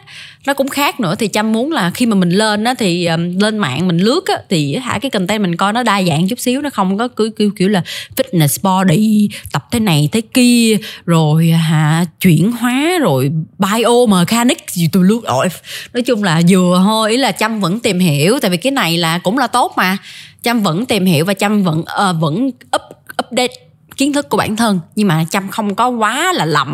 [0.46, 1.14] nó cũng khác nữa.
[1.18, 4.26] Thì chăm muốn là khi mà mình lên á thì um, lên mạng mình lướt
[4.26, 7.08] á thì hả cái content mình coi nó đa dạng chút xíu nó không có
[7.08, 7.82] cứ kiểu kiểu là
[8.16, 14.88] fitness body tập thế này thế kia rồi hả chuyển hóa rồi bio biomechanics gì
[14.92, 15.48] tôi lướt rồi
[15.92, 18.96] nói chung là vừa thôi ý là chăm vẫn tìm hiểu tại vì cái này
[18.96, 19.98] là cũng là tốt mà.
[20.42, 22.82] Chăm vẫn tìm hiểu và chăm vẫn uh, vẫn up
[23.26, 23.69] update
[24.00, 26.70] kiến thức của bản thân nhưng mà chăm không có quá là lậm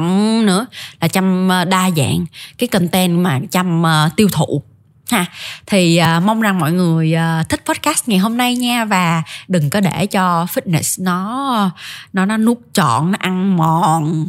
[0.47, 0.67] nữa
[1.01, 2.27] là chăm ờ, đa dạng
[2.59, 4.63] cái content mà chăm ờ, tiêu thụ.
[5.11, 5.27] Ha
[5.67, 9.71] thì uh, mong rằng mọi người uh, thích podcast ngày hôm nay nha và đừng
[9.71, 11.71] có để cho fitness nó
[12.13, 14.27] nó nó nuốt trọn nó ăn mòn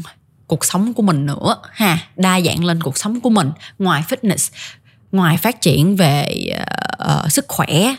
[0.47, 1.55] cuộc sống của mình nữa.
[1.71, 3.51] Ha đa dạng lên cuộc sống của mình.
[3.79, 4.53] Ngoài fitness
[5.11, 6.27] ngoài phát triển về
[7.03, 7.95] uh, uh, sức khỏe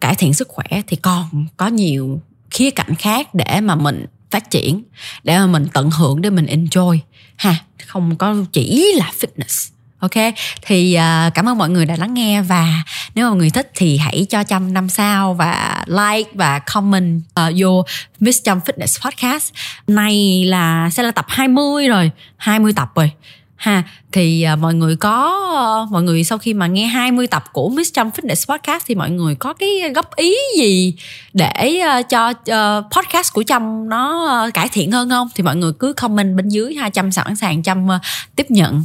[0.00, 2.20] cải thiện sức khỏe thì còn có nhiều
[2.50, 4.82] khía cạnh khác để mà mình phát triển
[5.24, 6.98] để mà mình tận hưởng để mình enjoy.
[7.36, 7.54] Ha
[7.86, 9.72] không có chỉ là fitness
[10.02, 10.34] ok?
[10.62, 12.82] Thì uh, cảm ơn mọi người đã lắng nghe và
[13.14, 17.22] nếu mà mọi người thích thì hãy cho chăm năm sao và like và comment
[17.40, 17.84] uh, vô
[18.20, 19.52] Miss Chăm Fitness Podcast.
[19.86, 23.10] Này là sẽ là tập 20 rồi 20 tập rồi
[23.62, 23.82] ha
[24.12, 25.38] thì uh, mọi người có
[25.84, 28.94] uh, mọi người sau khi mà nghe 20 tập của Miss Trump Fitness Podcast thì
[28.94, 30.94] mọi người có cái góp ý gì
[31.32, 35.28] để uh, cho uh, podcast của Trâm nó uh, cải thiện hơn không?
[35.34, 37.98] Thì mọi người cứ comment bên dưới ha Trâm sẵn sàng Trâm uh, ờ,
[38.36, 38.84] tiếp nhận.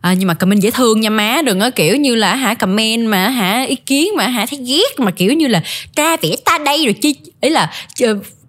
[0.00, 3.08] À, nhưng mà comment dễ thương nha má đừng có kiểu như là hả comment
[3.08, 5.62] mà hả ý kiến mà hả thấy ghét mà kiểu như là
[5.96, 7.70] tra vẽ ta đây rồi chi ý là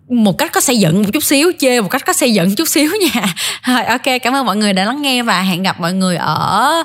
[0.09, 2.67] một cách có xây dựng một chút xíu, chê một cách có xây dựng chút
[2.67, 3.25] xíu nha.
[3.67, 6.83] Rồi, ok, cảm ơn mọi người đã lắng nghe và hẹn gặp mọi người ở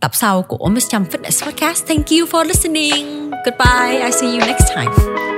[0.00, 1.86] tập sau của Miss Trump Fitness Podcast.
[1.88, 3.30] Thank you for listening.
[3.30, 5.29] Goodbye, I see you next time.